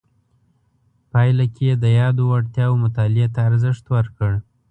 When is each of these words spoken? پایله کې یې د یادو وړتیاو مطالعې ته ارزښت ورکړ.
پایله 1.11 1.45
کې 1.55 1.63
یې 1.69 1.75
د 1.83 1.85
یادو 1.99 2.23
وړتیاو 2.31 2.81
مطالعې 2.85 3.27
ته 3.33 3.39
ارزښت 3.49 3.85
ورکړ. 3.95 4.31